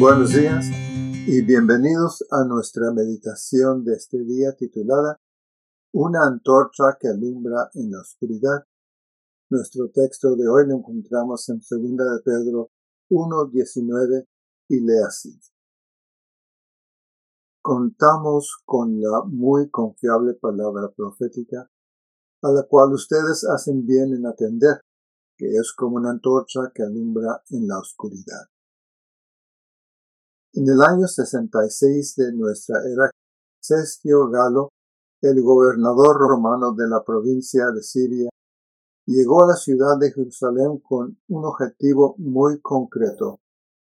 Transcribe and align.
Buenos 0.00 0.30
días 0.30 0.66
y 1.26 1.42
bienvenidos 1.42 2.24
a 2.30 2.44
nuestra 2.44 2.90
meditación 2.92 3.84
de 3.84 3.94
este 3.94 4.24
día 4.24 4.52
titulada 4.56 5.20
Una 5.92 6.26
antorcha 6.26 6.96
que 6.98 7.08
alumbra 7.08 7.70
en 7.74 7.92
la 7.92 8.00
oscuridad. 8.00 8.64
Nuestro 9.50 9.90
texto 9.90 10.34
de 10.34 10.48
hoy 10.48 10.66
lo 10.66 10.76
encontramos 10.76 11.46
en 11.50 11.58
2 11.58 11.68
de 11.70 12.22
Pedro 12.24 12.70
1.19 13.10 14.26
y 14.68 14.80
lee 14.80 15.02
así. 15.06 15.38
Contamos 17.60 18.62
con 18.64 18.98
la 18.98 19.22
muy 19.26 19.68
confiable 19.70 20.34
palabra 20.34 20.90
profética 20.96 21.70
a 22.42 22.50
la 22.50 22.62
cual 22.64 22.94
ustedes 22.94 23.44
hacen 23.44 23.86
bien 23.86 24.14
en 24.14 24.26
atender, 24.26 24.80
que 25.36 25.46
es 25.48 25.72
como 25.74 25.96
una 25.96 26.10
antorcha 26.10 26.72
que 26.74 26.82
alumbra 26.82 27.42
en 27.50 27.68
la 27.68 27.78
oscuridad. 27.78 28.48
En 30.54 30.68
el 30.68 30.82
año 30.82 31.06
66 31.06 32.14
de 32.16 32.32
nuestra 32.34 32.80
era, 32.84 33.10
Cestio 33.58 34.28
Galo, 34.28 34.68
el 35.22 35.40
gobernador 35.40 36.18
romano 36.18 36.74
de 36.74 36.86
la 36.88 37.02
provincia 37.02 37.70
de 37.70 37.82
Siria, 37.82 38.28
llegó 39.06 39.44
a 39.44 39.46
la 39.48 39.56
ciudad 39.56 39.98
de 39.98 40.12
Jerusalén 40.12 40.78
con 40.80 41.18
un 41.28 41.44
objetivo 41.46 42.16
muy 42.18 42.60
concreto, 42.60 43.40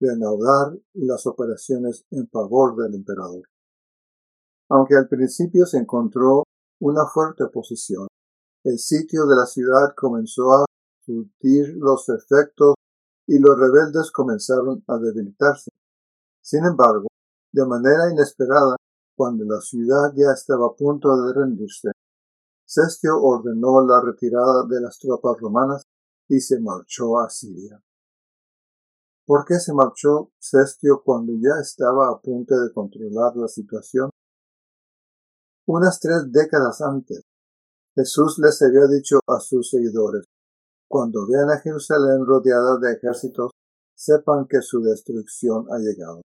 reanudar 0.00 0.78
las 0.94 1.26
operaciones 1.26 2.06
en 2.10 2.26
favor 2.28 2.74
del 2.76 2.94
emperador. 2.94 3.42
Aunque 4.70 4.96
al 4.96 5.08
principio 5.08 5.66
se 5.66 5.76
encontró 5.76 6.44
una 6.80 7.04
fuerte 7.06 7.44
oposición, 7.44 8.08
el 8.64 8.78
sitio 8.78 9.26
de 9.26 9.36
la 9.36 9.44
ciudad 9.44 9.94
comenzó 9.94 10.52
a 10.52 10.64
surtir 11.04 11.76
los 11.76 12.08
efectos 12.08 12.76
y 13.26 13.38
los 13.40 13.58
rebeldes 13.58 14.10
comenzaron 14.10 14.82
a 14.86 14.96
debilitarse. 14.96 15.70
Sin 16.46 16.64
embargo, 16.64 17.08
de 17.52 17.66
manera 17.66 18.08
inesperada, 18.08 18.76
cuando 19.16 19.44
la 19.44 19.60
ciudad 19.60 20.12
ya 20.14 20.30
estaba 20.32 20.68
a 20.68 20.76
punto 20.76 21.08
de 21.20 21.34
rendirse, 21.34 21.90
Cestio 22.64 23.20
ordenó 23.20 23.84
la 23.84 24.00
retirada 24.00 24.64
de 24.68 24.80
las 24.80 24.96
tropas 24.96 25.40
romanas 25.40 25.82
y 26.28 26.38
se 26.38 26.60
marchó 26.60 27.18
a 27.18 27.28
Siria. 27.30 27.82
¿Por 29.26 29.44
qué 29.44 29.58
se 29.58 29.72
marchó 29.72 30.30
Cestio 30.38 31.02
cuando 31.04 31.32
ya 31.32 31.60
estaba 31.60 32.10
a 32.10 32.20
punto 32.20 32.54
de 32.60 32.72
controlar 32.72 33.34
la 33.34 33.48
situación? 33.48 34.10
Unas 35.66 35.98
tres 35.98 36.30
décadas 36.30 36.80
antes, 36.80 37.22
Jesús 37.96 38.38
les 38.38 38.62
había 38.62 38.86
dicho 38.86 39.18
a 39.26 39.40
sus 39.40 39.68
seguidores, 39.68 40.24
cuando 40.88 41.26
vean 41.26 41.50
a 41.50 41.58
Jerusalén 41.58 42.24
rodeada 42.24 42.78
de 42.78 42.92
ejércitos, 42.92 43.50
sepan 43.96 44.46
que 44.46 44.62
su 44.62 44.80
destrucción 44.80 45.66
ha 45.72 45.78
llegado. 45.78 46.22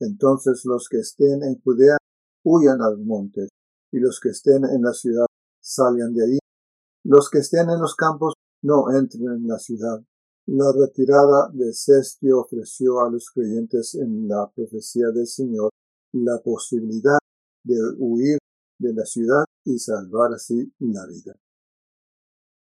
Entonces 0.00 0.64
los 0.64 0.88
que 0.88 0.98
estén 0.98 1.42
en 1.42 1.60
Judea 1.60 1.96
huyan 2.44 2.80
al 2.80 2.98
monte, 2.98 3.48
y 3.92 3.98
los 3.98 4.18
que 4.20 4.30
estén 4.30 4.64
en 4.64 4.82
la 4.82 4.92
ciudad 4.92 5.26
salgan 5.60 6.14
de 6.14 6.24
allí. 6.24 6.38
Los 7.04 7.28
que 7.30 7.38
estén 7.38 7.68
en 7.70 7.80
los 7.80 7.94
campos 7.94 8.34
no 8.62 8.90
entren 8.90 9.28
en 9.28 9.48
la 9.48 9.58
ciudad. 9.58 10.02
La 10.46 10.72
retirada 10.72 11.50
de 11.52 11.72
Cestio 11.72 12.40
ofreció 12.40 13.00
a 13.00 13.10
los 13.10 13.30
creyentes 13.30 13.94
en 13.94 14.26
la 14.26 14.50
profecía 14.54 15.08
del 15.10 15.26
Señor 15.26 15.70
la 16.12 16.38
posibilidad 16.42 17.18
de 17.62 17.76
huir 17.98 18.38
de 18.78 18.94
la 18.94 19.04
ciudad 19.04 19.44
y 19.64 19.78
salvar 19.78 20.32
así 20.32 20.72
la 20.78 21.06
vida. 21.06 21.34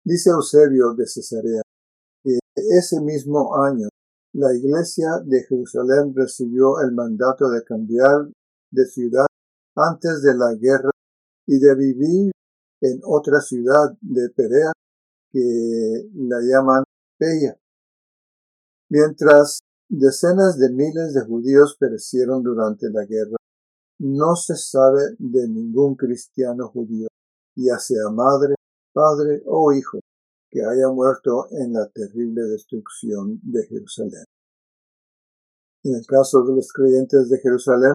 Dice 0.04 0.30
Eusebio 0.30 0.94
de 0.94 1.06
Cesarea 1.06 1.62
que 2.24 2.40
ese 2.56 3.02
mismo 3.02 3.56
año 3.56 3.90
la 4.36 4.54
iglesia 4.54 5.22
de 5.24 5.44
Jerusalén 5.44 6.14
recibió 6.14 6.82
el 6.82 6.92
mandato 6.92 7.50
de 7.50 7.64
cambiar 7.64 8.28
de 8.70 8.86
ciudad 8.86 9.26
antes 9.76 10.22
de 10.24 10.36
la 10.36 10.54
guerra 10.56 10.92
y 11.48 11.58
de 11.58 11.74
vivir 11.76 12.32
en 12.82 13.00
otra 13.06 13.40
ciudad 13.40 13.98
de 14.02 14.30
Perea 14.36 14.74
que 15.32 16.10
la 16.16 16.42
llaman 16.42 16.84
Peya. 17.18 17.58
Mientras 18.90 19.60
decenas 19.88 20.58
de 20.58 20.70
miles 20.70 21.14
de 21.14 21.22
judíos 21.22 21.78
perecieron 21.80 22.44
durante 22.44 22.90
la 22.90 23.06
guerra, 23.06 23.38
no 24.00 24.36
se 24.36 24.58
sabe 24.58 25.16
de 25.18 25.48
ningún 25.48 25.96
cristiano 25.96 26.68
judío, 26.68 27.08
ya 27.56 27.80
sea 27.80 28.10
madre, 28.12 28.56
padre 28.92 29.44
o 29.46 29.72
hijo, 29.72 30.00
que 30.52 30.62
haya 30.62 30.90
muerto 30.90 31.48
en 31.52 31.72
la 31.74 31.88
terrible 31.88 32.44
destrucción 32.44 33.40
de 33.44 33.66
Jerusalén. 33.66 34.26
En 35.86 35.94
el 35.94 36.06
caso 36.08 36.44
de 36.44 36.56
los 36.56 36.74
creyentes 36.74 37.30
de 37.30 37.38
Jerusalén, 37.38 37.94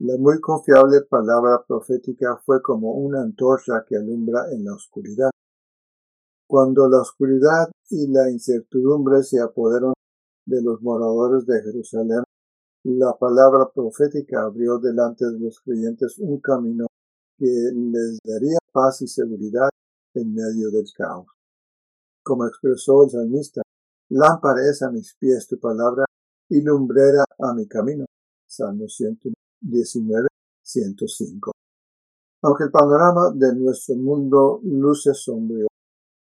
la 0.00 0.18
muy 0.18 0.38
confiable 0.38 1.00
palabra 1.08 1.64
profética 1.66 2.36
fue 2.44 2.60
como 2.60 2.92
una 2.92 3.22
antorcha 3.22 3.86
que 3.88 3.96
alumbra 3.96 4.52
en 4.52 4.66
la 4.66 4.74
oscuridad. 4.74 5.30
Cuando 6.46 6.86
la 6.90 7.00
oscuridad 7.00 7.70
y 7.88 8.06
la 8.12 8.30
incertidumbre 8.30 9.22
se 9.22 9.40
apoderan 9.40 9.94
de 10.44 10.62
los 10.62 10.82
moradores 10.82 11.46
de 11.46 11.62
Jerusalén, 11.62 12.22
la 12.84 13.16
palabra 13.18 13.70
profética 13.74 14.42
abrió 14.42 14.78
delante 14.78 15.24
de 15.24 15.38
los 15.40 15.58
creyentes 15.62 16.18
un 16.18 16.38
camino 16.40 16.86
que 17.38 17.46
les 17.46 18.18
daría 18.22 18.58
paz 18.70 19.00
y 19.00 19.08
seguridad 19.08 19.70
en 20.14 20.34
medio 20.34 20.70
del 20.70 20.84
caos 20.94 21.26
como 22.26 22.44
expresó 22.44 23.04
el 23.04 23.10
salmista, 23.10 23.62
lámpara 24.10 24.68
es 24.68 24.82
a 24.82 24.90
mis 24.90 25.14
pies 25.14 25.46
tu 25.46 25.60
palabra 25.60 26.04
y 26.48 26.62
lumbrera 26.62 27.24
a 27.38 27.54
mi 27.54 27.66
camino. 27.66 28.06
Salmo 28.46 28.88
119, 28.88 30.28
105. 30.62 31.52
Aunque 32.42 32.64
el 32.64 32.70
panorama 32.70 33.32
de 33.34 33.54
nuestro 33.54 33.96
mundo 33.96 34.60
luce 34.62 35.14
sombrío, 35.14 35.66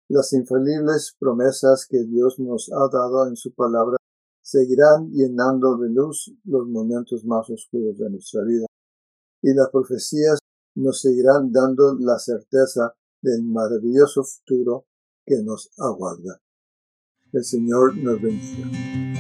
las 0.09 0.31
infalibles 0.34 1.16
promesas 1.19 1.88
que 1.89 2.03
Dios 2.03 2.39
nos 2.39 2.72
ha 2.72 2.88
dado 2.91 3.28
en 3.28 3.35
su 3.35 3.53
palabra 3.53 3.97
seguirán 4.41 5.09
llenando 5.11 5.78
de 5.78 5.89
luz 5.89 6.34
los 6.44 6.67
momentos 6.67 7.25
más 7.25 7.50
oscuros 7.50 7.97
de 7.97 8.09
nuestra 8.09 8.44
vida, 8.44 8.66
y 9.41 9.53
las 9.53 9.69
profecías 9.69 10.40
nos 10.75 11.01
seguirán 11.01 11.51
dando 11.51 11.95
la 12.00 12.19
certeza 12.19 12.94
del 13.22 13.44
maravilloso 13.44 14.23
futuro 14.23 14.85
que 15.25 15.41
nos 15.41 15.72
aguarda. 15.78 16.40
El 17.31 17.44
Señor 17.44 17.95
nos 17.97 18.22
bendiga. 18.22 19.12